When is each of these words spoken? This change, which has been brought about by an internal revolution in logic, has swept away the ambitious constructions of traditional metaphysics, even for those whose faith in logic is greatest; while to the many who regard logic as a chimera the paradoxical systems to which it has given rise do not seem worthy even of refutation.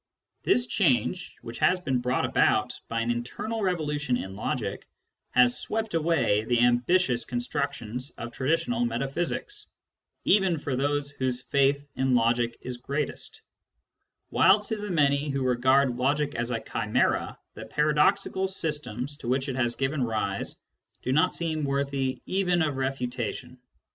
This 0.41 0.65
change, 0.65 1.35
which 1.43 1.59
has 1.59 1.79
been 1.79 1.99
brought 1.99 2.25
about 2.25 2.73
by 2.87 3.01
an 3.01 3.11
internal 3.11 3.61
revolution 3.61 4.17
in 4.17 4.35
logic, 4.35 4.87
has 5.29 5.59
swept 5.59 5.93
away 5.93 6.43
the 6.43 6.59
ambitious 6.61 7.23
constructions 7.23 8.09
of 8.17 8.31
traditional 8.31 8.83
metaphysics, 8.83 9.67
even 10.25 10.57
for 10.57 10.75
those 10.75 11.11
whose 11.11 11.43
faith 11.43 11.87
in 11.95 12.15
logic 12.15 12.57
is 12.61 12.77
greatest; 12.77 13.43
while 14.29 14.59
to 14.61 14.75
the 14.75 14.89
many 14.89 15.29
who 15.29 15.43
regard 15.43 15.95
logic 15.95 16.33
as 16.33 16.49
a 16.49 16.59
chimera 16.59 17.37
the 17.53 17.65
paradoxical 17.67 18.47
systems 18.47 19.17
to 19.17 19.27
which 19.27 19.47
it 19.49 19.55
has 19.55 19.75
given 19.75 20.01
rise 20.03 20.55
do 21.03 21.11
not 21.11 21.35
seem 21.35 21.63
worthy 21.63 22.23
even 22.25 22.63
of 22.63 22.75
refutation. 22.75 23.59